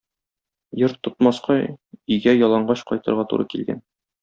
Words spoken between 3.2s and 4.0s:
туры килгән.